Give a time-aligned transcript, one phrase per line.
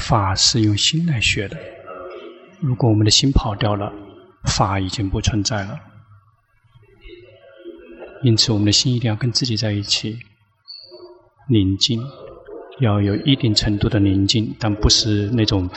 [0.00, 1.56] 法是用心来学的。
[2.60, 3.92] 如果我们的心跑掉了，
[4.44, 5.78] 法已经不存在了。
[8.22, 10.18] 因此，我们的心一定要跟自己在一起，
[11.48, 12.02] 宁静，
[12.80, 15.70] 要有一定程度的宁静，但不是那种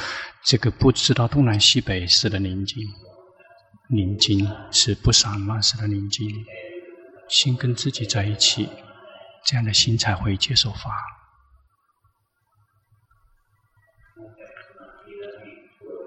[0.44, 2.84] 这个不知道东南西北式的宁静。
[3.90, 6.28] 宁静是不散乱式的宁静，
[7.30, 8.68] 心跟自己在一起，
[9.46, 10.92] 这样的心才会接受法。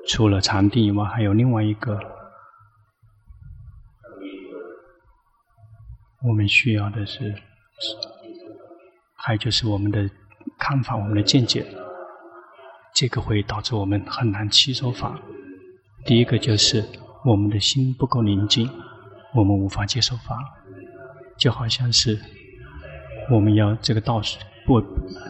[0.08, 1.98] 除了禅定以外，还有另外一个，
[6.22, 7.34] 我们需要的是，
[9.16, 10.08] 还有就是我们的
[10.58, 11.66] 看法、我们的见解，
[12.94, 15.18] 这个会导致我们很难吸收法。
[16.04, 16.84] 第一个就是
[17.24, 18.70] 我们的心不够宁静，
[19.34, 20.38] 我们无法接受法，
[21.36, 22.16] 就好像是
[23.28, 24.80] 我们要这个倒水，不，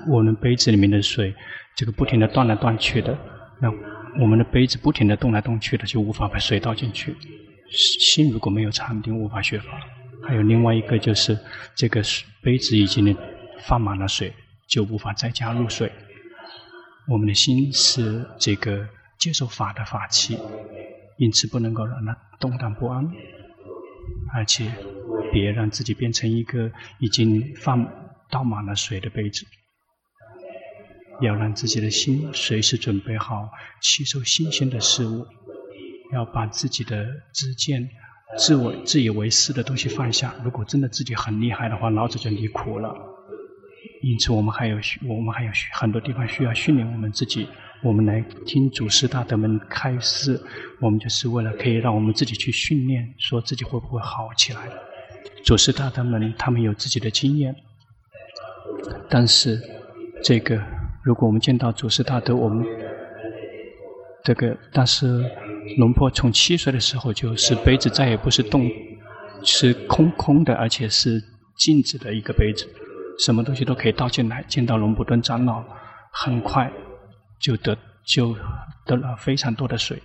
[0.07, 1.35] 我们杯子里面的水，
[1.75, 3.17] 这个不停的断来断去的，
[3.59, 3.96] 那。
[4.19, 7.15] 我们的杯子不停地动来动去的，就无法把水倒进去。
[7.71, 9.81] 心如果没有禅定，无法学法。
[10.23, 11.39] 还有另外一个就是，
[11.75, 12.03] 这个
[12.43, 13.17] 杯子已经
[13.61, 14.33] 放满了水，
[14.67, 15.91] 就无法再加入水。
[17.09, 20.39] 我们的心是这个接受法的法器，
[21.19, 23.07] 因此不能够让它动荡不安，
[24.35, 24.73] 而且
[25.33, 27.87] 别让自己变成一个已经放
[28.31, 29.45] 倒满了水的杯子。
[31.21, 33.49] 要让自己的心随时准备好
[33.81, 35.27] 吸收新鲜的事物，
[36.13, 37.89] 要把自己的知见、
[38.37, 40.35] 自我自以为是的东西放下。
[40.45, 42.95] 如果真的自己很厉害的话，老子就离苦了。
[44.03, 44.77] 因此，我们还有
[45.09, 47.49] 我们还有很多地方需要训练我们自己。
[47.83, 50.41] 我们来听祖师大德们开示，
[50.81, 54.61] 我们就是为了可以让我们自己去训练，说自己会不会好起来。
[55.45, 57.55] 祖师大德们他们有自己的经验，
[59.09, 59.61] 但是
[60.23, 60.76] 这个。
[61.07, 62.67] 如果我们见到祖师大德，我们
[64.25, 65.07] 这个，但是
[65.79, 68.69] 龙婆从七岁的时候就是杯子再也不是动，
[69.45, 71.23] 是空空的，而且是
[71.59, 72.69] 静止的一个杯子，
[73.21, 74.43] 什么东西都可以倒进来。
[74.49, 75.63] 见到龙普顿长老，
[76.11, 76.69] 很快
[77.41, 78.35] 就得就
[78.85, 80.03] 得了非常多的水。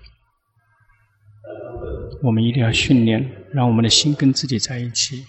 [2.22, 5.24] 我们一定要训练，让我们的心跟自己在一起。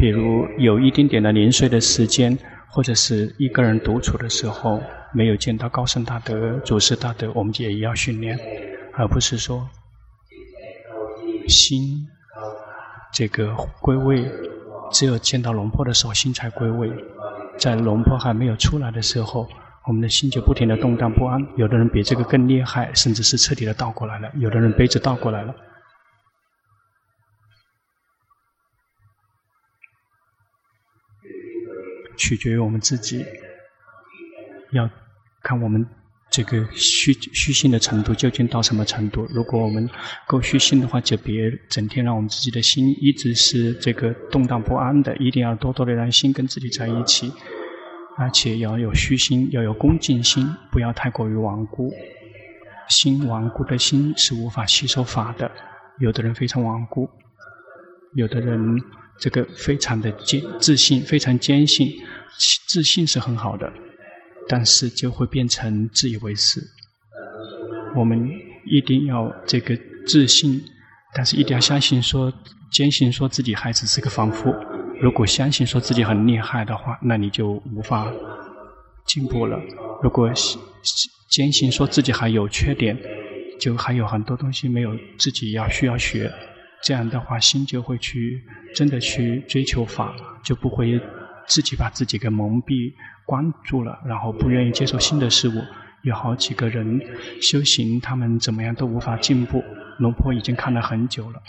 [0.00, 2.36] 比如有一丁点的零碎的时间。
[2.72, 4.80] 或者是一个人独处的时候，
[5.12, 8.38] 没有见到高僧大德、祖师大德，我们也要训练，
[8.94, 9.68] 而不是说
[11.48, 12.06] 心
[13.12, 14.24] 这个归位，
[14.92, 16.88] 只有见到龙婆的时候心才归位，
[17.58, 19.48] 在龙婆还没有出来的时候，
[19.88, 21.44] 我们的心就不停的动荡不安。
[21.56, 25.52] 有的人比这个更厉害，甚至是彻底的倒过来了；有的人杯子倒过来了。
[32.20, 33.24] 取决于我们自己，
[34.72, 34.88] 要
[35.42, 35.86] 看我们
[36.28, 39.26] 这个虚虚心的程度究竟到什么程度。
[39.30, 39.88] 如果我们
[40.28, 45.16] 够虚心的话，就别整天让我们自己的心一直是这个动荡不安的。
[45.16, 47.32] 一定要多多的让心跟自己在一起，
[48.18, 51.90] 而且要有虚心，要有恭敬心，不要太过于顽固。
[52.88, 55.50] 心顽固的心是无法吸收法的。
[56.00, 57.08] 有的人非常顽固，
[58.14, 58.78] 有的人。
[59.20, 61.92] 这个非常的坚自信，非常坚信，
[62.68, 63.70] 自信是很好的，
[64.48, 66.60] 但是就会变成自以为是。
[67.94, 68.30] 我们
[68.64, 70.62] 一定要这个自信，
[71.14, 72.32] 但是一定要相信说，
[72.72, 74.54] 坚信说自己还只是个凡夫。
[75.02, 78.12] 如果相信说自己很厉害的话，那你就无法
[79.06, 79.60] 进步了。
[80.02, 80.30] 如果
[81.30, 82.96] 坚信说自己还有缺点，
[83.58, 86.32] 就还有很多东西没有自己要需要学。
[86.82, 88.42] 这样的话，心就会去
[88.74, 91.00] 真的去追求法，就不会
[91.46, 92.92] 自己把自己给蒙蔽、
[93.26, 95.62] 关住了，然后不愿意接受新的事物。
[96.02, 96.98] 有好几个人
[97.42, 99.62] 修行，他们怎么样都无法进步。
[99.98, 101.42] 龙婆已经看了很久了，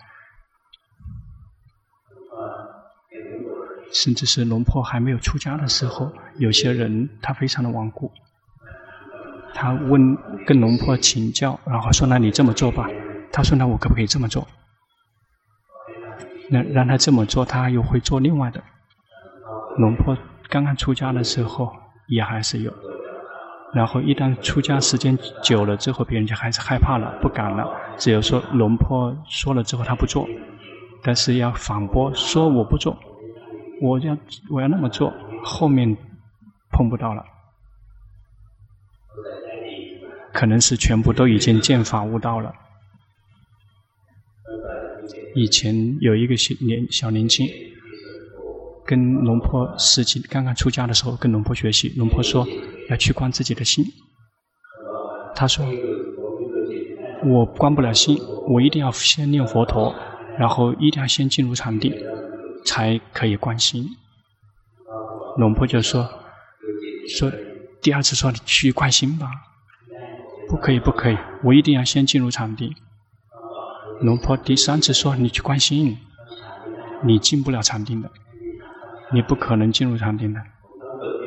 [3.94, 8.12] 甚至是龙婆还没有出家的时候，有些人他非常的顽固，
[9.54, 12.89] 他问跟龙婆请教，然后说：“那你这么做吧。”
[13.31, 14.45] 他说：“那我可不可以这么做？”
[16.51, 18.62] 让让他这么做，他又会做另外的。
[19.77, 20.18] 龙婆
[20.50, 21.71] 刚刚出家的时候
[22.07, 22.74] 也还是有，
[23.74, 27.65] 然后一旦出家时间久了之后，别人就还是害怕了，不敢了。
[27.98, 30.27] 只有说龙婆说了之后，他不做，
[31.01, 33.00] 但是要反驳说我不做，
[33.81, 34.18] 我要
[34.50, 35.95] 我要那么做，后面
[36.69, 37.24] 碰不到了，
[40.33, 42.54] 可能是全部都已经见法悟道了。
[45.36, 47.48] 以前有一个小年小年轻，
[48.86, 51.89] 跟龙婆时期刚刚出家的时候，跟龙婆学习。
[51.98, 52.45] 龙婆说
[52.89, 53.86] 要去观自己的心，
[55.36, 55.65] 他说
[57.25, 58.18] ：“我观不了心，
[58.50, 59.95] 我一定要先念佛陀，
[60.38, 61.94] 然后一定要先进入禅定，
[62.65, 63.86] 才可以观心。”
[65.38, 66.09] 龙婆就说
[67.07, 67.31] ：“说
[67.81, 69.27] 第二次说你去观心吧，
[70.50, 72.69] 不可以，不可以，我一定要先进入禅定。”
[74.01, 75.98] 龙婆第三次说：“你去观心，
[77.03, 78.09] 你进不了禅定的，
[79.13, 80.39] 你不可能进入禅定的。”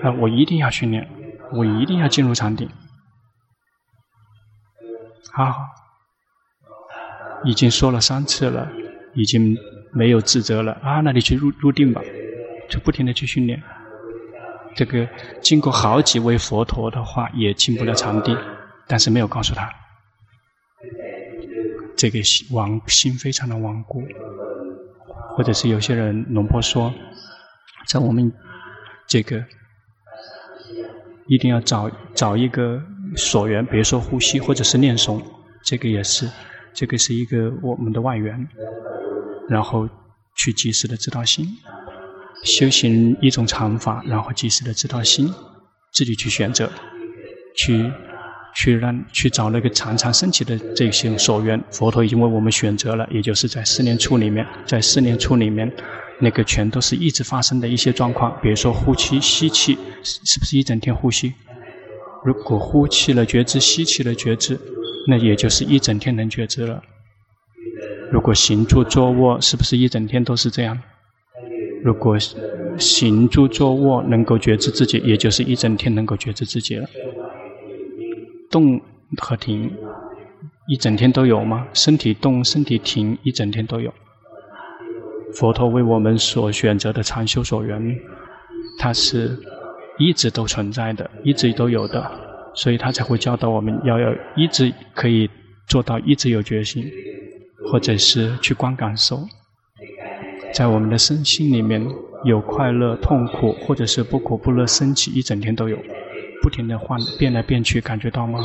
[0.02, 1.08] 啊，我一定要训练，
[1.52, 2.68] 我一定要进入禅定。
[5.32, 5.60] 好，好，
[7.44, 8.68] 已经说了三次了，
[9.14, 9.56] 已经
[9.92, 11.00] 没有自责了啊！
[11.00, 12.02] 那你去入入定吧，
[12.68, 13.62] 就不停的去训练。
[14.74, 15.08] 这个
[15.40, 18.36] 经过好几位佛陀的话，也进不了禅定，
[18.88, 19.70] 但是没有告诉他，
[22.04, 22.46] 这个心
[22.86, 24.02] 心非常的顽固，
[25.30, 26.92] 或者是有些人龙婆说，
[27.88, 28.30] 在我们
[29.06, 29.42] 这个
[31.28, 32.78] 一定要找找一个。
[33.16, 35.22] 所缘，比如说呼吸，或者是念诵，
[35.62, 36.28] 这个也是，
[36.74, 38.48] 这个是一个我们的外缘，
[39.48, 39.88] 然后
[40.34, 41.46] 去及时的知道心，
[42.44, 45.32] 修行一种禅法，然后及时的知道心，
[45.92, 46.68] 自己去选择，
[47.56, 47.90] 去
[48.54, 55.70] 去让去找那个常常升起的这些所缘，佛陀已经为我们选择了，也就是在四念处里面，在四念处里面，
[56.20, 61.32] 那个全都是一直发生的一些状况，比如说呼气、吸气，是不是一整天呼吸？
[62.24, 64.58] 如果呼气了觉知，吸气了觉知，
[65.08, 66.82] 那也就是一整天能觉知了。
[68.10, 70.78] 如果行住坐卧，是不是一整天都是这样？
[71.82, 72.16] 如果
[72.78, 76.88] 行住坐卧能够觉知自己，也就是一整天能够觉知自己了。
[78.54, 78.80] 动
[79.18, 79.70] 和停，
[80.68, 81.66] 一整天都有吗？
[81.72, 83.92] 身体动，身体停，一整天都有。
[85.34, 87.98] 佛陀为我们所选择的禅修所缘，
[88.78, 89.36] 它是。
[89.96, 92.10] 一直都存在的，一直都有的，
[92.52, 95.30] 所以他才会教导我们要要一直可以
[95.68, 96.84] 做到一直有决心，
[97.70, 99.20] 或者是去观感受，
[100.52, 101.80] 在我们的身心里面
[102.24, 105.78] 有快乐、痛苦，或者是不苦不乐升起，一整天都有，
[106.44, 108.38] 不停地换变来变去，感觉到吗？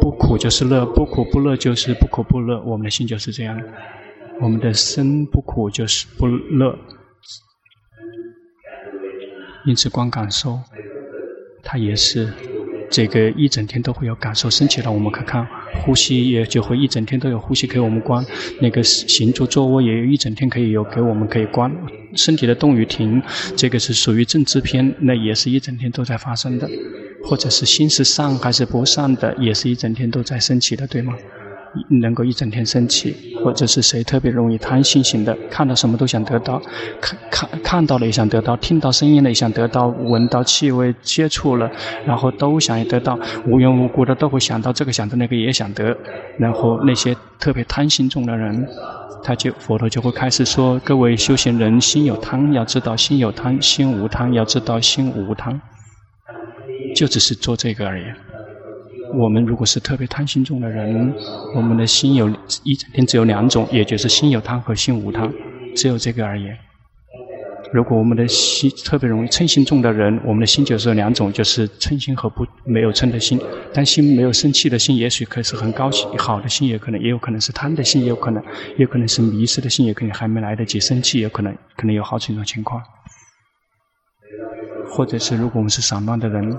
[0.00, 3.62] 不苦就是乐，不苦不乐就是不苦不乐，我们的心就是这样，
[4.40, 6.76] 我们的身不苦就是不乐，
[9.64, 10.58] 因此观感受。
[11.62, 12.32] 它也是，
[12.90, 15.46] 这个一整天都会有感受升起来，我们看看
[15.84, 18.24] 呼吸也就会一整天都有呼吸给我们观，
[18.60, 21.72] 那个行住坐卧也有一整天可以有给我们可以观，
[22.14, 23.22] 身体的动与停，
[23.56, 26.68] 这个是属于正知篇，那也是一整天都在发生的，
[27.26, 31.12] 或者是心是善还是不善的，也是一整天都在升起的，对吗？
[32.00, 36.58] 能够一整天升起，或者是谁特别容易贪心型的，看到什么都想得到，
[37.02, 41.70] 看看看到了也想得到，听到声音了也想得到，闻到气味接触了，
[42.06, 45.94] 然后都想得到，无缘无故的都会想到这个想到那个也想得，
[46.38, 48.66] 然后那些特别贪心重的人，
[49.22, 55.60] 他就佛陀就会开始说：各位修行人，心有贪要知道心有贪，心无贪要知道心无贪，
[56.96, 58.04] 就只是做这个而已。
[59.14, 61.14] 我们如果是特别贪心重的人，
[61.54, 62.28] 我们的心有
[62.64, 65.30] 一整天只有两种，也就是心有贪和心无贪，
[65.76, 66.46] 只有这个而已。
[67.72, 73.38] 如果我们的心特别容易嗔心重的人，我们的心就是两种，就是嗔心和不没有嗔的心。
[73.74, 78.42] 但心没有生气的心，也许可是很高兴好的心，也可能也有可能是贪的心，也有可能
[78.76, 82.82] 也有可能是迷失的心，也可能还没来得及生气，也可能可能有好几种情况。
[84.88, 86.56] 或者是如果我们是散乱的人。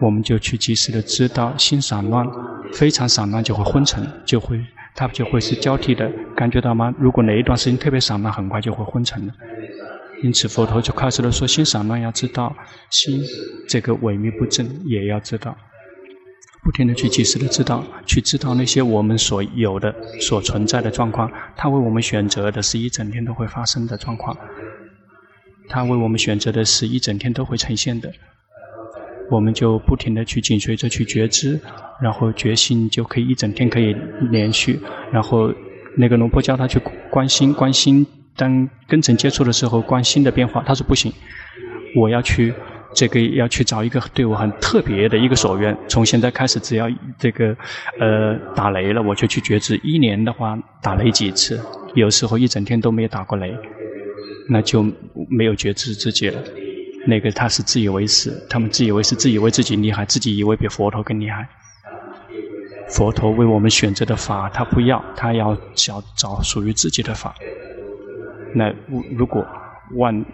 [0.00, 2.26] 我们就去及时的知道心散乱，
[2.72, 4.60] 非常散乱就会昏沉，就会
[4.94, 6.92] 它就会是交替的，感觉到吗？
[6.98, 9.32] 如果哪一段时间特别散乱，很快就会昏沉了。
[10.22, 12.54] 因此佛陀就开始了说：心散乱要知道，
[12.90, 13.22] 心
[13.68, 15.56] 这个萎靡不振也要知道，
[16.62, 24.36] 不停的去及时的知道，去知道那些我们所有的、所存在的状况，他为我们选择的是一整天都会发生的状况，
[25.68, 28.12] 他为我们选择的是一整天都会呈现的。
[29.34, 31.60] 我们就不停地去紧随着去觉知，
[32.00, 33.94] 然后觉心就可以一整天可以
[34.30, 34.78] 连续。
[35.10, 35.52] 然后
[35.96, 40.62] 那个龙婆教他去关心，关心当跟尘接触的时候，关心的变化。
[40.64, 41.12] 他说不行，
[41.96, 42.54] 我要去
[42.94, 45.76] 这个要去找一个对我很特别的一个所缘。
[45.88, 46.88] 从现在开始，只要
[47.18, 47.56] 这个
[47.98, 49.76] 呃打雷了，我就去觉知。
[49.82, 51.60] 一年的话打雷几次，
[51.94, 53.52] 有时候一整天都没有打过雷，
[54.48, 54.84] 那就
[55.28, 56.40] 没有觉知自己了。
[57.06, 61.48] 那个他是自以为是，他们自以为是，自以为自己厉害，自己以为比佛陀更厉害。
[62.88, 67.34] 佛陀为我们选择的法，他不要，他要找找属于自己的法。
[68.54, 68.72] 那
[69.16, 69.46] 如果
[69.96, 70.24] 万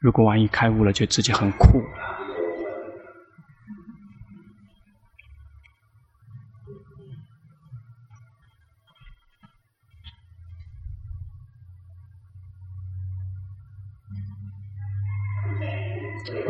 [0.00, 1.80] 如果万一开悟了，就自己很酷。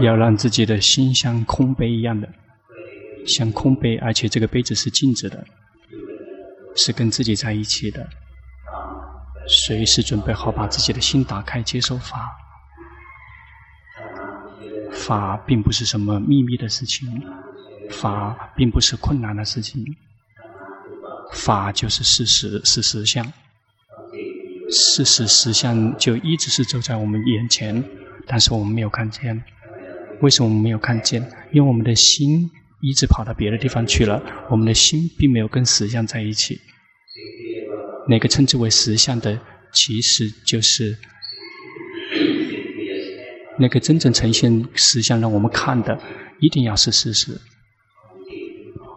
[0.03, 2.29] 要让自己的心像空杯一样的，
[3.27, 5.45] 像空杯，而且这个杯子是静止的，
[6.75, 8.09] 是跟自己在一起的。
[9.49, 12.31] 随时准备好把自己的心打开，接受法。
[14.93, 17.09] 法并不是什么秘密的事情，
[17.91, 19.85] 法并不是困难的事情，
[21.33, 23.33] 法就是事实，是实相。
[24.71, 27.83] 事实实相就一直是走在我们眼前，
[28.27, 29.43] 但是我们没有看见。
[30.23, 31.21] 为什么我们没有看见？
[31.53, 32.49] 因为我们的心
[32.81, 36.59] 一直跑到别的地方去了，我们的心并没有跟实相在一起。
[38.09, 39.39] 那个称之为实相的，
[39.73, 40.97] 其实就是
[43.59, 45.99] 那个真正呈现实相让我们看的，
[46.41, 47.33] 一定要是事实。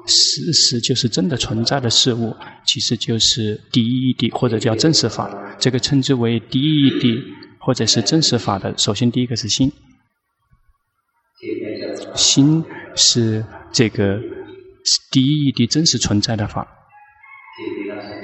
[0.08, 2.36] 事实就是真的存在的事物，
[2.68, 5.56] 其实就是第一义谛或者叫真实法。
[5.58, 7.24] 这个称之为第一义谛
[7.60, 9.72] 或者是真实法的，首先第一个是心，
[12.16, 12.64] 心
[12.96, 14.20] 是这个
[15.12, 16.68] 第一义谛真实存在的法，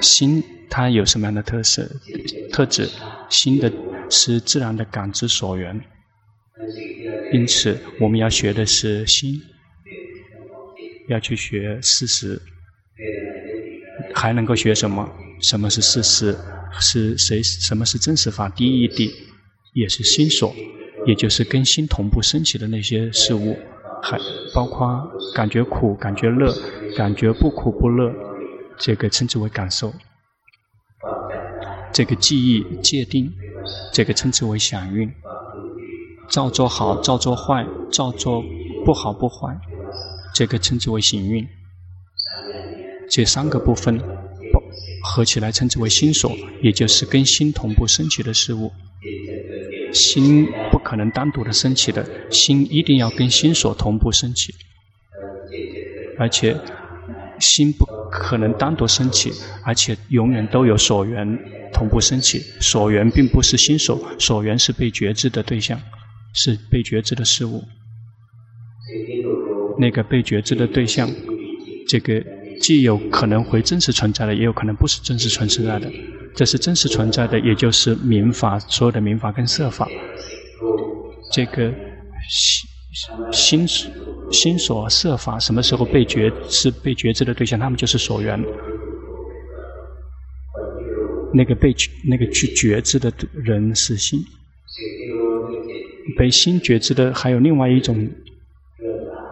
[0.00, 0.42] 心。
[0.74, 1.86] 它有什么样的特色、
[2.50, 2.88] 特质？
[3.28, 3.70] 心的
[4.08, 5.78] 是自然的感知所缘，
[7.30, 9.38] 因此我们要学的是心，
[11.10, 12.40] 要去学事实，
[14.14, 15.06] 还能够学什么？
[15.42, 16.34] 什么是事实？
[16.80, 17.42] 是谁？
[17.42, 18.48] 什么是真实法？
[18.48, 19.12] 第一义谛
[19.74, 20.54] 也是心所，
[21.06, 23.58] 也就是跟心同步升起的那些事物，
[24.02, 24.18] 还
[24.52, 26.52] 包括感觉苦、感觉乐、
[26.96, 28.12] 感觉不苦不乐，
[28.76, 29.92] 这个称之为感受。
[31.92, 33.32] 这个记忆界定，
[33.92, 35.10] 这个称之为想运。
[36.28, 38.42] 照做好，照做坏，照做
[38.84, 39.56] 不好不坏，
[40.34, 41.46] 这个称之为行运。
[43.10, 44.00] 这三个部分
[45.04, 46.32] 合起来称之为心所，
[46.62, 48.72] 也就是跟心同步升起的事物。
[49.92, 54.52] 心不可能单独的升起的，心一定要跟心所同步升起，
[56.18, 56.56] 而且
[57.38, 59.30] 心不可能单独升起，
[59.64, 61.38] 而且永远都有所缘。
[61.74, 65.80] 同步升起，所缘并不是心所，所缘是被觉知的对象，
[66.34, 67.64] 是被觉知的事物。
[69.78, 71.10] 那个被觉知的对象，
[71.88, 72.22] 这个
[72.60, 75.90] 既有可能会真实存在的，也有可能不是真实存在的。
[76.34, 79.88] 这是真实存在的，也就是民法，所有的民法跟色法。
[81.30, 81.72] 这个
[83.32, 83.90] 心心
[84.30, 87.58] 心所色法什么时候被觉是被觉知的对象？
[87.58, 88.42] 他们就是所缘。
[91.34, 91.74] 那个被
[92.06, 94.20] 那个去觉知的人是心，
[96.18, 98.06] 被心觉知的还有另外一种，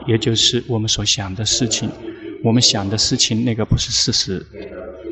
[0.06, 1.90] 也就是我们所想的事情。
[2.42, 4.42] 我们想的事情那个不是事实。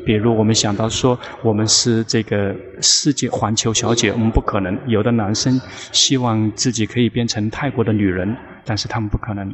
[0.05, 4.77] 比如我们想到说我们是这个世界环球小姐，我们不可能。
[4.87, 5.59] 有的男生
[5.91, 9.53] 希望自己可以变成泰国的女人，但是他们不可能。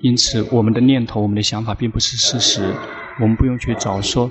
[0.00, 2.74] 因此，我们的念头、我们的想法并不是事实。
[3.20, 4.30] 我们不用去找说。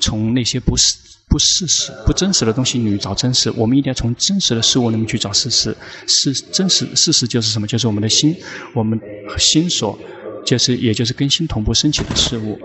[0.00, 0.98] 从那些不是
[1.30, 5.74] 不事实、不真实的东西里面找真实，我们一定要从真实的事物里面去找事实。
[6.06, 7.66] 是真实事实就是什么？
[7.66, 8.36] 就是我们的心，
[8.74, 9.00] 我们
[9.38, 9.98] 心所，
[10.44, 12.58] 就是也就是跟心同步升起的事物，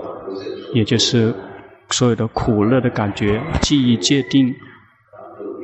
[0.74, 1.34] 也就是
[1.92, 4.54] 所有的苦乐的感觉、记忆界定，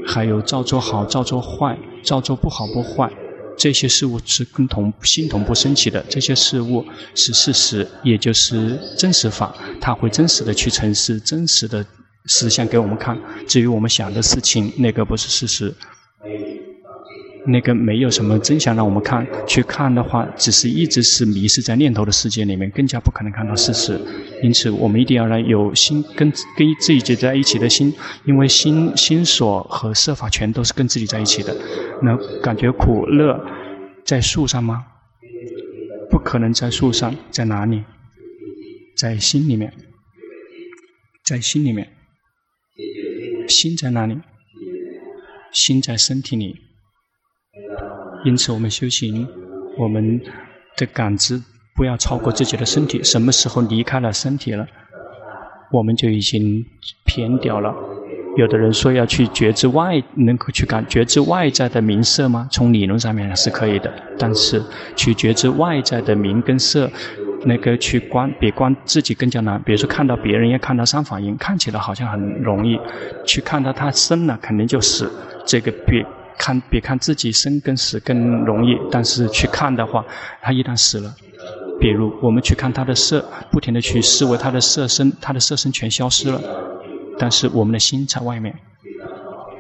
[0.07, 3.11] 还有照做好、照做坏、照做不好不坏。
[3.57, 11.85] 这些事物是跟同心同步升起的，这些事物是事实，也就是真实法，它会真实的去呈示真实的
[12.25, 13.17] 实相给我们看。
[13.47, 15.73] 至于我们想的事情，那个不是事实，
[17.47, 19.25] 那个没有什么真相让我们看。
[19.47, 23.99] 去看的话，只是一直是迷失在念头的世界里面，更加不可能看到事实。
[24.41, 27.93] 因此，我们一定要让有心跟跟自己在一起的心，
[28.25, 31.55] 因为心心所和色法全都是跟自己在一起的。
[32.01, 33.39] 那感觉苦乐
[34.03, 34.85] 在树上吗？
[36.09, 37.83] 不可能在树上，在哪里？
[38.97, 39.73] 在心里面，
[41.23, 41.89] 在心里面。
[43.47, 44.17] 心在哪里？
[45.51, 46.55] 心在身体里。
[48.25, 49.25] 因此，我们修行，
[49.77, 50.19] 我们
[50.75, 51.41] 的感知
[51.75, 53.01] 不要超过自己的身体。
[53.03, 54.67] 什么时候离开了身体了，
[55.71, 56.65] 我们就已经
[57.05, 57.73] 偏掉了。
[58.35, 62.49] 有的人说要去觉知外，能够去感觉知外在的名色吗？
[62.51, 64.61] 从理论上面是可以的，但是
[64.95, 66.91] 去觉知外在的名跟色，
[67.45, 69.61] 那个去观比观自己更加难。
[69.63, 72.77] 比如说看到别人，要看到三法印，看起来好像很容易；
[73.25, 75.09] 去看到他生了，肯定就死。
[75.45, 76.03] 这个比
[76.37, 80.05] 看比看自己生跟死更容易，但是去看的话，
[80.41, 81.13] 他一旦死了，
[81.79, 86.41] 比如我们去看他的色，不停地去思维他的色身，他的色身全消失了。
[87.17, 88.53] 但是我们的心在外面，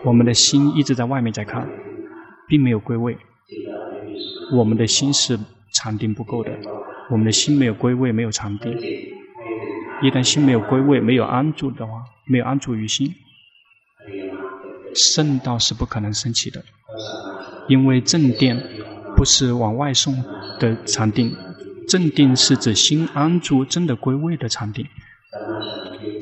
[0.03, 1.67] 我们的心一直在外面在看，
[2.47, 3.17] 并没有归位。
[4.53, 5.39] 我们的心是
[5.73, 6.51] 禅定不够的，
[7.09, 8.71] 我们的心没有归位，没有禅定。
[10.03, 11.93] 一旦心没有归位，没有安住的话，
[12.25, 13.11] 没有安住于心，
[14.95, 16.63] 圣道是不可能升起的。
[17.67, 18.59] 因为正定
[19.15, 20.23] 不是往外送
[20.59, 21.35] 的禅定，
[21.87, 24.85] 正定是指心安住、真的归位的禅定。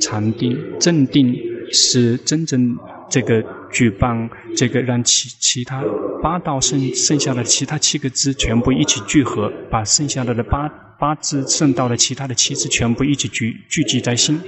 [0.01, 1.35] 禅定、正定
[1.71, 2.77] 是真正
[3.09, 5.83] 这个举办这个让其其他
[6.21, 10.67] 八道剩剩下的其他七个支全部一起聚合，把剩下的的八
[10.99, 14.39] 八支圣道的其他的七支全部一起聚聚集在心，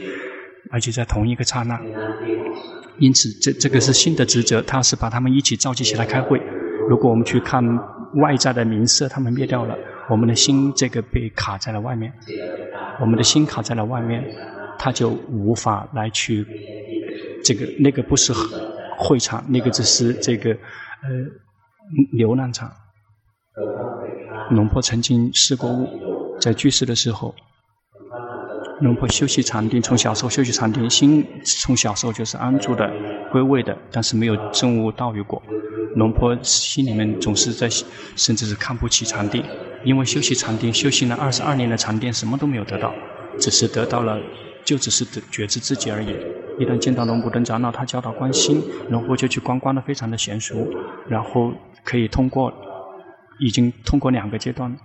[0.72, 1.80] 而且在同一个刹那。
[3.00, 6.42] 因此，这这个是新的职责，它是把他们一起召集起来开会。
[6.90, 7.64] 如果我们去看
[8.16, 9.76] 外在的名色，他们灭掉了，
[10.10, 12.14] 我们的心这个被卡在了外面，
[13.02, 14.24] 我们的心卡在了外面。
[14.78, 16.46] 他就无法来去，
[17.46, 18.34] 这个那个不是
[18.98, 21.10] 会场，那个只是这个呃
[22.12, 22.70] 流浪场。
[24.52, 25.70] 龙婆曾经试过，
[26.42, 27.34] 在居士的时候，
[28.82, 31.26] 龙婆休息禅定，从小时候休息禅定，心
[31.62, 32.92] 从小时候就是安住的、
[33.32, 35.42] 归位的，但是没有证悟道与果。
[35.96, 37.70] 龙婆心里面总是在，
[38.16, 39.44] 甚至是看不起禅定，
[39.84, 42.94] 因为休息禅定，修行了二十二年的禅定，什么都没有得到，
[43.40, 44.20] 只是得到了。
[44.66, 46.08] 就只是觉知自己而已。
[46.58, 50.56] 一旦见到龙普顿长老，他教导观心，龙婆就去观，观的非常的娴熟，
[51.08, 51.54] 然后
[51.84, 52.52] 可以通过，
[53.40, 54.76] 已经通过两个阶段，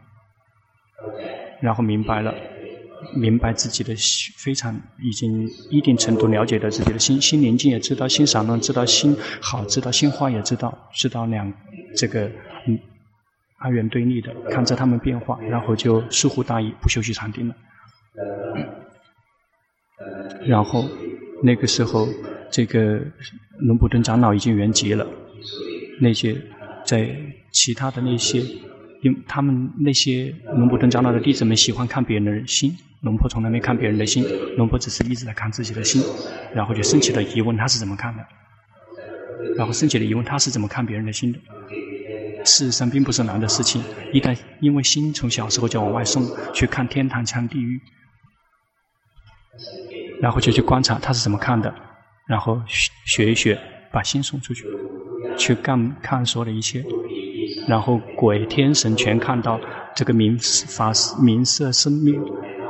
[1.63, 2.35] 然后明白了，
[3.15, 11.53] 明白自己的心非常已经一定程度了解到自己的心，心宁静也知道，心散乱知道，心好知道，心坏也知道，知道两
[11.97, 12.31] 这个
[12.67, 12.79] 嗯
[13.59, 17.55] 二元对立的，看着他们变化，然后就疏忽大意，不修习禅定了。
[20.47, 20.89] 然后，
[21.43, 22.09] 那个时候，
[22.51, 23.01] 这个
[23.59, 25.07] 龙普顿长老已经圆寂了。
[26.01, 26.35] 那些
[26.87, 27.15] 在
[27.53, 28.43] 其他的那些，
[29.03, 34.25] 因为他们那些龙婆登长老的弟子们喜欢看别人的心，龙婆从来没看别人的心，
[34.57, 36.03] 龙婆只是一直在看自己的心，
[36.55, 38.27] 然后就升起了疑问：他是怎么看的？
[39.57, 41.39] 然后升起了疑问：他是怎么看别人的心的？
[42.45, 43.83] 事实上，并不是难的事情。
[44.13, 47.81] 一旦因为心从小时候就往外送，去看天堂、看地狱。
[50.21, 51.75] 然后就去观察他是怎么看的，
[52.27, 52.61] 然后
[53.07, 53.59] 学一学，
[53.91, 54.65] 把心送出去，
[55.37, 56.85] 去干看所有的一切，
[57.71, 59.61] 然后鬼天神全看到
[59.95, 60.37] 这个名
[60.77, 60.91] 法
[61.23, 62.21] 名色生命，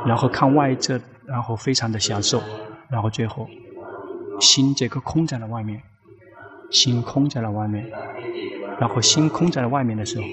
[0.05, 2.39] 然后看外在，然后非常的享受，
[2.87, 3.49] 然后最后
[4.39, 5.81] 心这个空在了外面，
[6.69, 7.83] 心空在了外面，
[8.79, 10.25] 然后心空在了外面的时候，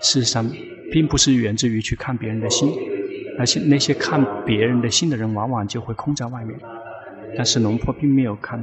[0.00, 0.48] 事实上
[0.92, 2.72] 并不是源自于去看别人的心。
[3.38, 6.56] 而且那些看别人的心的人，往往就会空在外面。
[7.36, 8.62] 但是龙婆并没有看，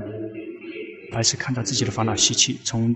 [1.14, 2.96] 而是看到自己的烦恼习气从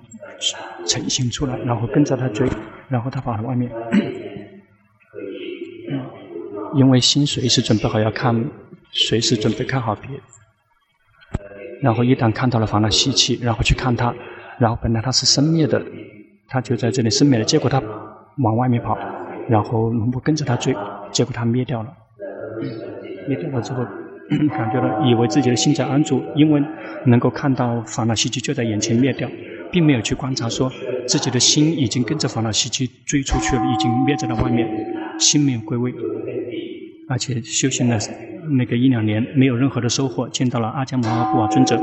[0.85, 2.47] 成型出来，然后跟着他追，
[2.89, 3.71] 然后他跑到外面。
[6.75, 8.49] 因为心随时准备好要看，
[8.91, 10.19] 随时准备看好别人。
[11.81, 14.13] 然后一旦看到了烦恼习气，然后去看他，
[14.57, 15.83] 然后本来他是生灭的，
[16.47, 17.81] 他就在这里生灭了，结果他
[18.37, 18.97] 往外面跑，
[19.47, 20.75] 然后龙婆跟着他追。
[21.11, 21.93] 结果他灭掉了，
[23.27, 23.85] 灭掉了之后，
[24.49, 26.63] 感觉到以为自己的心在安住，因为
[27.05, 29.29] 能够看到烦恼习气就在眼前灭掉，
[29.71, 30.71] 并没有去观察说
[31.07, 34.67] 自己的心已经跟着烦恼习气追出去了，已经灭在了外面，
[35.19, 35.93] 心没有归位，
[37.09, 37.97] 而且修行了
[38.57, 41.81] 那个一两年没有任何的收获，见到了阿姜摩诃布瓦尊者，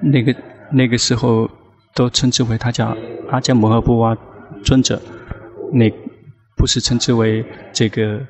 [0.00, 0.34] 那个
[0.72, 1.50] 那个时候。
[1.92, 2.96] 都称之为他叫
[3.30, 4.16] 阿姜摩诃布瓦
[4.62, 5.02] 尊者，
[5.72, 5.90] 那
[6.56, 8.20] 不是称之为这个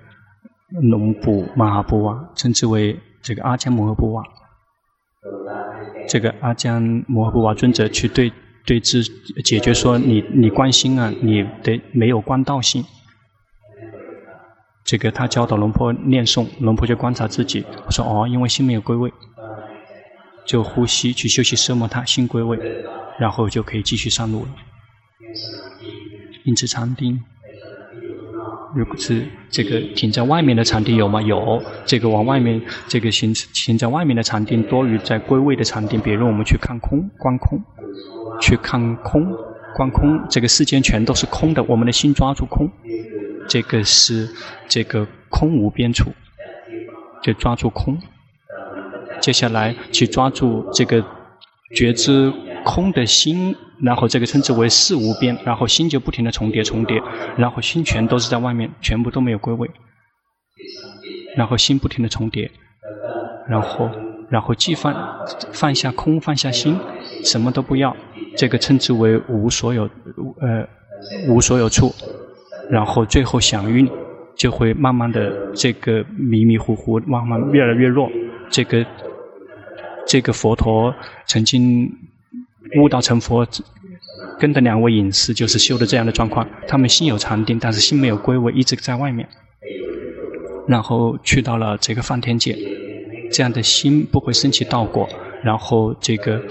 [0.82, 4.22] 农布马哈布瓦，称之为这个阿姜摩诃布瓦。
[6.08, 8.32] 这个阿姜摩诃布瓦尊者去对
[8.64, 9.02] 对治
[9.44, 12.84] 解决说你你观心啊，你得没有观道性。
[14.84, 19.12] 这个他教导龙婆念诵，龙婆就观察自己，说哦，因为心没有归位，
[20.46, 22.58] 就呼吸去休息奢摩他，心归位。
[23.18, 24.48] 然后就可以继续上路了。
[26.44, 27.20] 因此禅定，
[28.74, 31.20] 如果是这个停在外面的禅定有吗？
[31.20, 31.62] 有。
[31.84, 36.00] 这个往外面，这个行行在外面的禅定多于在归位的禅定。
[36.00, 37.62] 比如我们去看空、观空，
[38.40, 39.26] 去看空、
[39.74, 42.70] 观空，这个世间全都是空的，我们的心抓住空，
[43.48, 44.28] 这个是
[44.68, 46.10] 这个空无边处，
[47.22, 47.98] 就抓住空。
[49.20, 51.04] 接下来去抓住这个
[51.74, 52.32] 觉知。
[52.64, 57.00] 空的心，然后这个称之为四无边，然后心就不停地重叠重叠，
[57.36, 59.70] 然后心全都是在外面，全部都没有归位，
[61.36, 62.50] 然后心不停地重叠，
[63.48, 63.90] 然后
[64.28, 64.94] 然后既放
[65.52, 66.78] 放下空，放下心，
[67.24, 67.96] 什么都不要，
[68.36, 69.84] 这个称之为无所有，
[70.40, 70.66] 呃，
[71.28, 71.92] 无所有处。
[72.70, 73.90] 然后最后想运，
[74.36, 78.08] 就会慢慢的这个迷迷糊糊，慢慢越来越弱。
[78.48, 78.86] 这个
[80.06, 80.94] 这个佛陀
[81.26, 81.90] 曾经
[82.80, 83.46] 悟道成佛。
[84.38, 89.28] 跟的两位隐士就是修的这样的状况，他们心有禅定，但是心没有归位，一直在外面。
[90.66, 92.56] 然后去到了这个梵天界，
[93.30, 95.08] 这样的心不会升起道果。
[95.42, 96.42] 然后这个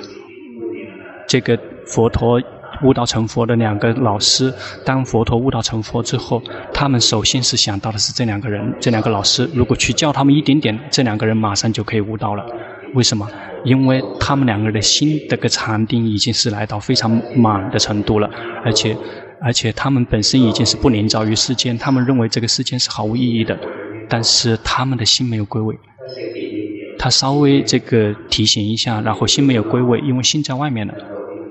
[1.28, 2.41] 这个佛陀
[2.84, 4.54] 悟道成佛的两个老师，
[4.86, 6.42] 当佛陀悟道成佛之后，
[6.74, 12.46] 他们首先是想到的是这两个人，这两个老师，如果去教他们一点点，这两个人马上就可以悟道了。
[12.94, 13.30] 为什么？
[13.65, 18.30] 因为他们两个人的心这个禅定已经是来到非常满的程度了，
[18.63, 18.96] 而且
[19.42, 23.58] 而且他们本身已经是不临照于世间，他们认为这个世间是毫无意义的，
[24.08, 25.78] 但是他们的心没有归位。
[26.98, 30.94] 他稍微这个提醒一下，然后心没有归位，因为心在外面了。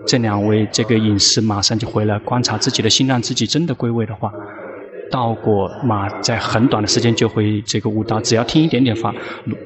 [0.07, 4.33] 这两位这个隐士马上就回来观察自己的心，让自己真的归位的话。
[5.11, 9.15] 道果嘛，在很短的时间就会这个悟道，只要听一点点法，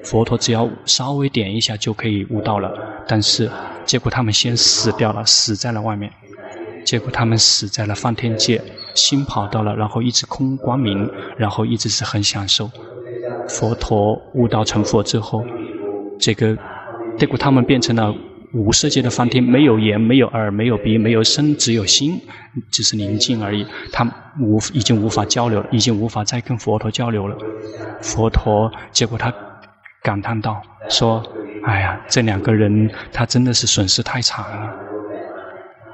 [0.04, 2.72] 佛陀只要稍微点一下就可以悟道了。
[3.08, 3.50] 但是
[3.84, 6.12] 结果他们先死掉了，死在了外面。
[6.84, 8.62] 结果他们死在了梵天界，
[8.94, 12.70] 心跑到了，然后一直空光明，然后一直是很享受。
[13.48, 15.44] 佛陀悟道成佛之后，
[16.20, 16.56] 这个
[17.18, 18.14] 结果他们变成了。
[18.52, 22.20] 无色界的梵天，没有眼，没有耳，没有鼻，没有身，只有心，
[22.70, 23.66] 只是宁静而已。
[23.92, 24.04] 他
[24.40, 27.36] 无已经无法交流了，已经无法再跟佛陀交流了。
[28.02, 29.32] 佛陀结果他
[30.02, 30.60] 感叹道
[30.90, 31.24] ：“说，
[31.64, 34.74] 哎呀，这两个人他真的是损失太惨了。”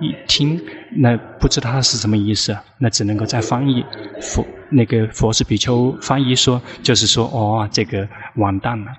[0.00, 0.60] 一听
[0.96, 3.84] 那不知道他是什么意思，那只能够再翻译。
[4.20, 8.92] 佛那个佛是比丘翻译说，就是说哦，这个完蛋了，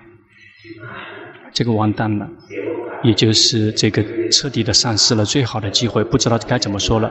[1.52, 2.28] 这个完蛋了。
[3.02, 7.10] 也就是这个彻底的丧失了最好的机会，不知道该怎么说了。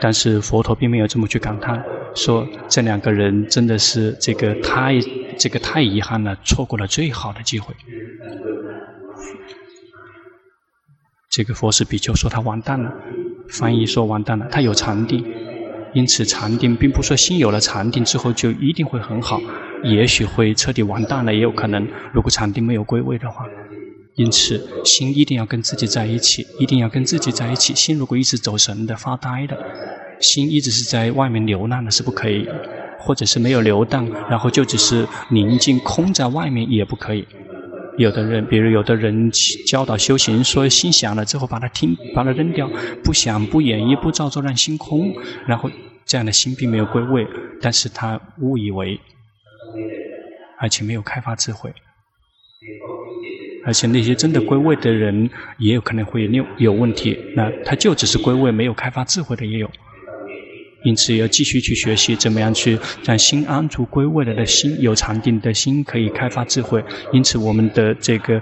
[0.00, 4.98] 但是佛陀并没有这么去感叹，说这两个人真的是这个太
[5.36, 7.74] 这个太遗憾了，错过了最好的机会。
[11.28, 12.92] 这个佛氏比丘说他完蛋了，
[13.48, 15.24] 翻译说完蛋了，他有禅定，
[15.92, 19.40] 因此禅定并不说心有了禅定之后就一定会很好，
[19.82, 21.86] 也许会彻底完蛋了，也有可能。
[22.12, 23.44] 如果禅定没有归位的话。
[24.18, 27.72] 因此，心一定要跟自己在一起，一定要跟自己在一起。
[27.76, 29.56] 心如果一直走神的、发呆的，
[30.18, 32.44] 心一直是在外面流浪的，是不可以；
[32.98, 37.24] 或者是没有流荡，然后就只是宁静空在外面，也不可以。
[37.96, 39.30] 有的人，比如有的人
[39.68, 42.68] 教导修行，说心想了之后把它听，把它扔掉，
[43.04, 45.14] 不想、不演绎、不造作，让心空，
[45.46, 45.70] 然后
[46.04, 47.24] 这样的心并没有归位，
[47.62, 49.00] 但是他误以为，
[50.58, 51.72] 而且没有开发智慧。
[53.64, 57.18] 而且那些真的归位的人，也有可能会有有问题。
[57.34, 59.70] 那他就只是归位，没有开发智慧的也有。
[60.84, 66.82] 因此要继续去学习，怎么样去让心安住归位了的心，有禅定的心可以开发智慧。
[67.12, 68.40] 因此我们的这个。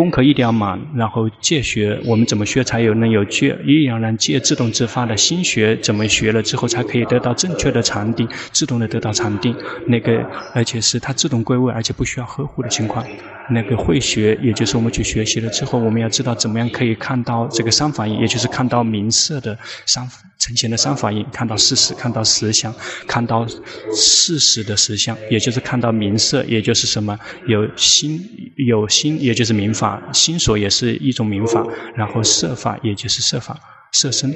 [0.00, 3.54] 功课一定要满，然后戒学，我们怎么学才有能有戒？
[3.66, 9.54] 一定要让戒自动自发的心学，怎么学了之后才可以得到正确的禅定，自动的得到禅定。
[9.86, 13.04] 那个，而且是它自动归位，而且不需要呵护的情况。
[13.52, 20.08] 那个慧学，也就是我们去学习了之后，我们要知道怎么样可以看到这个三法印，也就是看到明色的三
[20.38, 22.72] 呈现的三法印，看到事实，看到实相，
[23.08, 23.44] 看到
[23.92, 28.20] 事实的实相，也就是看到明色，也就是什么有心
[28.68, 29.89] 有心，也就是明法。
[30.12, 33.58] 心所也是一种明法，然后色法也就是色法
[33.92, 34.34] 色身，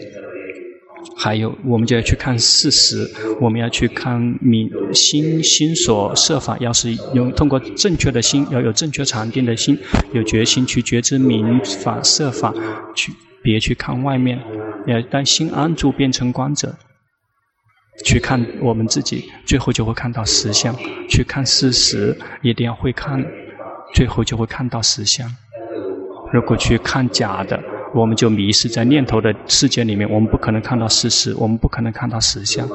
[1.16, 3.08] 还有我们就要去看事实，
[3.40, 9.78] 我们要去看明心心所设法，要是用通过正确的心，要有正确禅定的心，
[10.12, 12.52] 有决心去觉知明法设法，
[12.96, 13.12] 去
[13.42, 14.40] 别去看外面，
[14.86, 16.74] 要当心安住变成观者，
[18.04, 20.74] 去看我们自己，最后就会看到实相，
[21.08, 23.24] 去看事实，一定要会看，
[23.94, 25.30] 最后就会看到实相。
[26.34, 27.62] 如果去看假的，
[27.94, 32.68] 我们就迷失在念头的世界里面，我们不可能看到事实，我们不可能看到实相。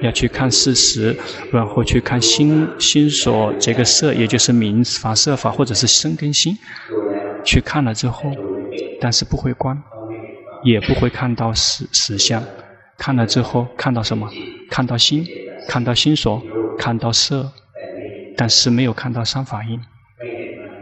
[0.00, 1.14] 要去看事实，
[1.52, 6.56] 然后去看心心所这个色，也就是明法色法，或者是生根心，
[7.44, 8.30] 去看了之后，
[8.98, 9.78] 但是不会观，
[10.64, 12.42] 也不会看到实实相。
[12.96, 14.26] 看了之后，看到什么？
[14.70, 15.26] 看到心，
[15.68, 16.42] 看到心所，
[16.78, 17.52] 看到色，
[18.38, 19.78] 但是没有看到三法印。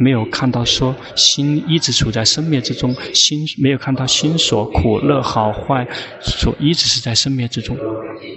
[0.00, 5.86] 没有看到说心一直处在生灭之中，心没有看到心所苦乐好坏
[6.20, 7.76] 所一直是在生灭之中，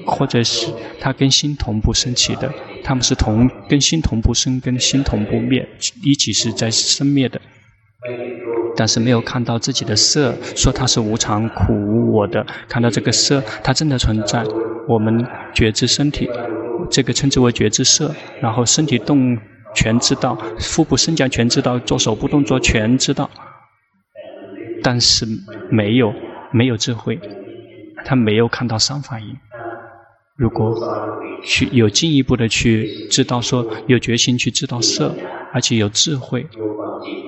[0.05, 0.67] 或者是
[0.99, 5.65] 它跟心同步升起的，他们是同跟心同步生，跟心同步灭，
[6.03, 7.39] 一起是在生灭的。
[8.75, 12.45] 但是没有看到自己的色，说它是无常、苦、无我的。
[12.67, 14.43] 看到这个色，它真的存在。
[14.89, 16.27] 我们觉知身体，
[16.89, 18.13] 这个称之为觉知色。
[18.41, 19.37] 然后身体动
[19.73, 23.29] 全知道，腹部升降全知道，做手部动作全知道。
[24.81, 25.25] 但是
[25.69, 26.13] 没有
[26.51, 27.19] 没有智慧，
[28.05, 29.35] 他没有看到三法印。
[30.35, 30.75] 如果
[31.43, 35.15] 去有进一步的去知道说有决心去知道色，
[35.53, 36.45] 而且有智慧。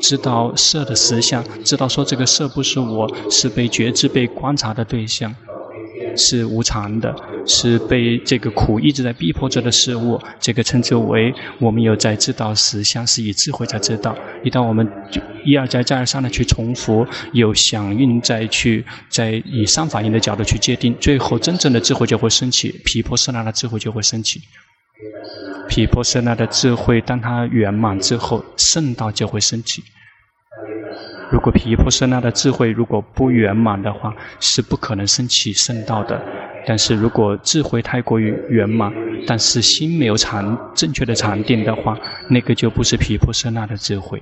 [0.01, 5.34] 知道色的实相，知道说这个色不是我，是被觉知、被观察的对象，
[6.15, 7.13] 是无常的，
[7.45, 10.19] 是被这个苦一直在逼迫着的事物。
[10.39, 14.15] 这个称之为我们有在知道实相，是以智慧在知道。
[14.43, 14.88] 一旦我们
[15.43, 24.41] 一而再、再而三的去重复，有响应再去，再以三法印的角度去界定，最后真正的智慧就会升起，毗婆舍那的智慧就会升起。
[25.67, 29.84] 毗婆舍那的智慧，当它圆满之后，圣道就会升起。
[31.32, 36.22] 如果毗婆舍那的智慧如果不圆满的话，是不可能升起圣道的。
[36.68, 38.92] 但是如果智慧太过于圆满，
[39.28, 41.98] 但是心没有禅正确的禅定的话，
[42.30, 44.22] 那个就不是毗婆舍那的智慧。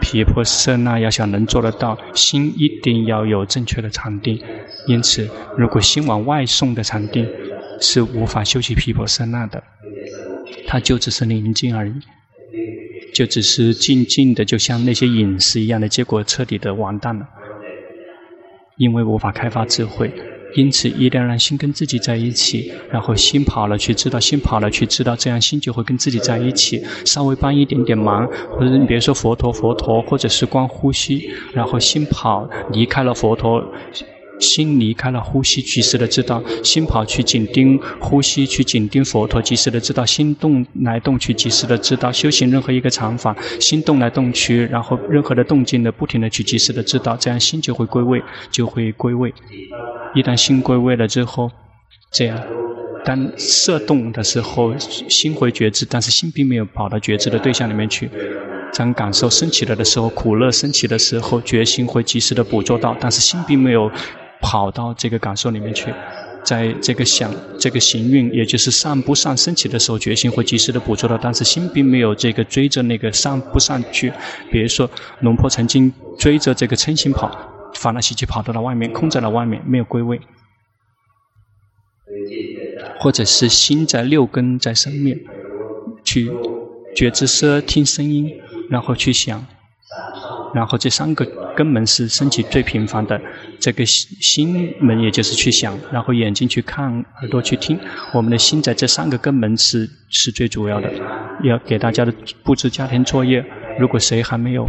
[0.00, 4.40] 毗婆舍那要想能做得到，心一定要有正确的禅定。
[4.86, 7.26] 因此，如果心往外送的禅定，
[7.80, 9.62] 是无法修习毗婆舍那的。
[10.66, 11.94] 它就只是宁静而已，
[13.14, 17.24] 就只是静静的，就像那些饮食一样的，结果彻底的完蛋了。
[18.76, 20.12] 因为无法开发智慧，
[20.56, 26.84] 因此一定要让心跟自己在一起，然后心跑了去知道，心跑了去知道，这样心就会跟自己在一起。
[27.04, 33.64] 稍微帮一点点忙，或者你别说佛陀佛陀，或者是光呼吸，然后心跑离开了佛陀。
[34.44, 42.12] 心离开了呼吸，及时的知道；心跑去紧盯呼吸，去紧盯佛陀，及时的知道；心动来动去，及时的知道。
[42.12, 49.32] 修行任何一个禅法，心动来动去，然后任何的动静的不停的去及时的知道，这样心就会归位，就会归位。
[50.14, 51.50] 一旦心归位了之后，
[52.12, 52.38] 这样，
[53.04, 58.10] 当色动的时候，心会觉知，但是心并没有跑到觉知的对象里面去。
[58.76, 63.90] 当感受升起了的时候，苦乐升起的时候，觉心会及时的捕捉到，但是心并没有。
[64.44, 65.92] 跑到这个感受里面去，
[66.44, 74.12] 在这个想、这个行运，也就是上不上升起的时候，决心会及时的捕捉到，但是心并没有这个追着那个上不上去。
[74.52, 74.88] 比如说，
[75.20, 77.30] 龙婆曾经追着这个嗔心跑，
[77.74, 80.20] 法那西就跑到了外面，空在了外面，没有归位。
[83.00, 85.18] 或者是心在六根在生灭，
[86.04, 86.30] 去
[86.94, 88.30] 觉知色、听声音，
[88.68, 89.46] 然后去想。
[90.54, 93.20] 然后这三个根门是升起最频繁的，
[93.58, 97.78] 这个心心门也就是去想，然后眼睛去看，耳朵去听。
[98.12, 100.88] 我们的心在这三个根门是是最主要的。
[101.42, 102.14] 要给大家的
[102.44, 103.44] 布置家庭作业，
[103.80, 104.68] 如果谁还没有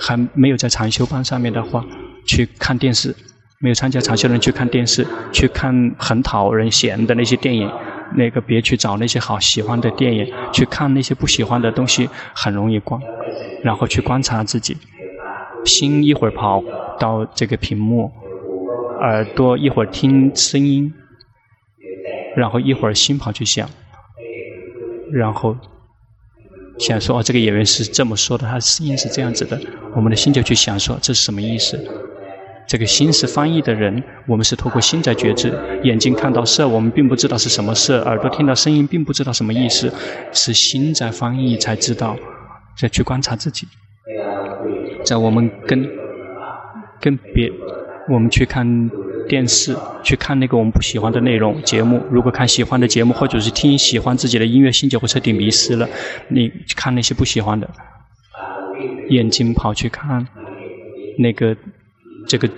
[0.00, 1.84] 还没有在禅修班上面的话，
[2.26, 3.12] 去看电视；
[3.60, 7.70] 没有参加禅修的人去看电视，去看很讨人嫌的那些电影，
[8.16, 12.98] 那个别去找那些好喜欢的电影，去看那些不喜欢的东西，很容易关。
[13.62, 14.76] 然后去观察自己，
[15.64, 16.62] 心一会儿跑
[16.98, 18.10] 到这个屏幕，
[19.00, 20.92] 耳朵一会儿听声音，
[22.36, 23.68] 然后一会儿心跑去想，
[25.12, 25.56] 然后
[26.78, 29.60] 想说哦，这个演员是这么说的，他声音是这样子的，
[29.94, 31.78] 我们的心就去想说这是什么意思？
[32.68, 39.90] 这个心是翻译的人，我们是透过心在觉知，眼睛看到色，我们并不知道是什么色，耳朵听到声音，并不知道什么意思，
[40.32, 42.14] 是心在翻译才知道。
[42.78, 43.66] 再去观察自己，
[45.04, 45.84] 在我们跟
[47.00, 47.50] 跟别，
[48.08, 48.88] 我们去看
[49.28, 52.00] 电视，去看那个我们不喜欢的内容节目。
[52.08, 55.88] 如果看喜欢的节目，或者是听喜欢自己的音乐，心就会彻底迷失了。
[56.28, 57.68] 你看那些不喜欢的，
[59.10, 60.24] 眼睛跑去看
[61.18, 61.56] 那个
[62.28, 62.48] 这个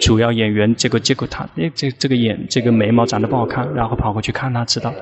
[0.00, 4.92] 主要演员，这个结果他诶这这个眼这个眉毛长得不好看，然后跑过去看他，知道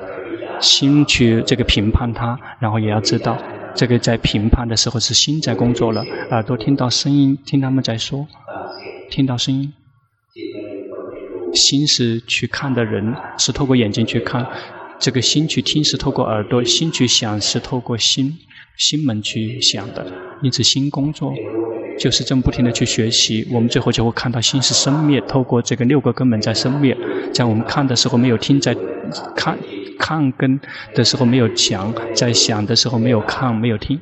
[0.59, 3.35] 心去这个评判他，然后也要知道。
[3.75, 6.01] 这个在评判的时候是心在工作了，
[6.31, 8.27] 耳朵听到声音，听他们在说，
[9.09, 9.73] 听到声音，
[11.53, 14.43] 心是去看的人，是透过眼睛去看；
[14.99, 18.37] 这个心去听是透过耳朵，心去想是透过心
[18.77, 20.05] 心门去想的。
[20.41, 21.33] 因此，心工作
[21.99, 26.97] 就是这么不停地去学习，我们最后就会看到心是生灭，透过这个六个根本在生灭。
[27.33, 28.75] 在我们看的时候没有听，在
[29.35, 29.57] 看。
[30.01, 30.57] 看根
[30.95, 33.99] 的时候没有想，在想的时候没有看，没有听，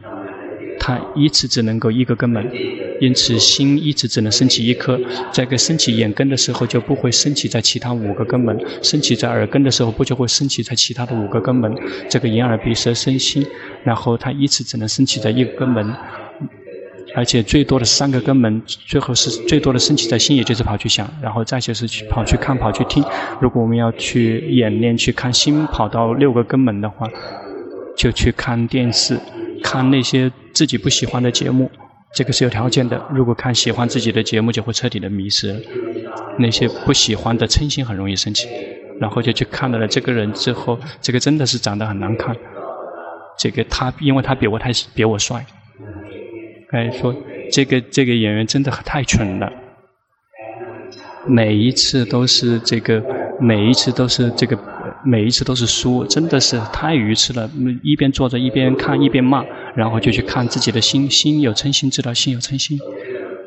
[0.79, 2.47] 它一次只能够一个根本，
[3.01, 4.99] 因此心一直只能升起一颗。
[5.31, 11.75] 在个升起眼根的时候，就不会升起在其他五个根本；升起在耳根的时候，不就会升起在其他的五个根本。
[12.07, 13.43] 这个眼耳鼻舌身心，
[13.83, 15.83] 然后它一直只能升起在一个根本。
[17.17, 23.03] 而且最多的三个根本，最后是最多的升起在心，也就是跑去想，然后再就是去跑去看、跑去听。
[23.41, 27.10] 如果我们要去演练、去看心跑到六个根本的话，
[27.97, 29.19] 就去看电视，
[29.63, 31.71] 看那些自己不喜欢的节目，
[32.13, 33.03] 这个是有条件的。
[33.12, 35.60] 如果看喜欢自己的节目，就会彻底的迷失。
[36.38, 38.47] 那些不喜欢的嗔心很容易升起，
[38.99, 42.36] 然后就去看到了这个人之后，这个真的是长得很难看。
[43.39, 45.43] 这个他，因为他比我太比我帅。
[46.71, 47.15] 哎，说
[47.51, 49.51] 这个这个演员真的太蠢了，
[51.25, 53.01] 每一次都是这个，
[53.39, 54.60] 每一次都是这个，
[55.06, 57.49] 每一次都是输，真的是太愚痴了。
[57.84, 62.77] 一边坐着一边看一边骂，然后就去看自己的心，心有嗔心，知道心有嗔心。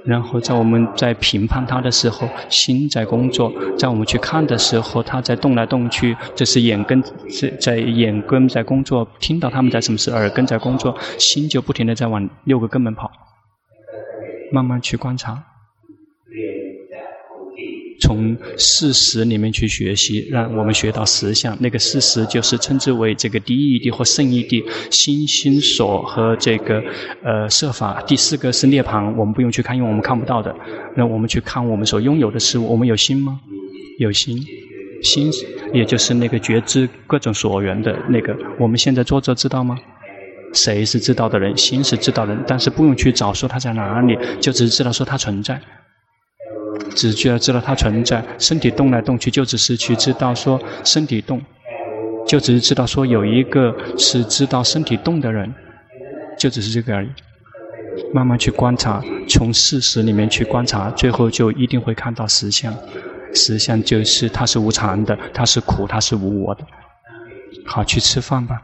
[0.04, 6.16] 然后在我们在评判他的时候，心在工作；在我们去看的时候，他在动来动去。
[6.34, 13.10] 这是眼根在在眼根在工作，听到他们在什么事，耳根在工作，心就不停的在往六个根本跑。
[14.52, 15.49] 慢慢去观察。
[18.00, 21.56] 从事实里面去学习，让我们学到实相。
[21.60, 26.82] 那个事实就是称之为这个第一义谛或胜义谛，心心所和这个
[27.22, 28.02] 呃设法。
[28.06, 30.54] 第四个是涅槃，我们不用去看，因为我们看不到的。
[30.96, 33.38] 那我们去看我们所拥有的事物，我们有心吗？
[33.98, 34.42] 有心，
[35.02, 35.30] 心
[35.72, 38.36] 也就是那个觉知各种所缘的那个。
[38.58, 39.78] 我们现在坐着知道吗？
[40.52, 41.56] 谁是知道的人？
[41.56, 45.60] 心是知道的人，但是不用去找说它在哪里，就只知道说它存在。
[46.94, 51.40] 只需要知道它存在，身体动来动去，就只是去知道说身体动，
[52.26, 55.52] 就只是知道说有一个是知道身体动的人，
[56.38, 57.08] 就只是这个而已。
[58.14, 62.74] 慢慢去观察，从事实里面去观察，最后就一定会看到实相。
[63.34, 66.64] 实相就是它是无常的，它是苦，它是无我的。
[67.64, 68.60] 好，去吃饭吧。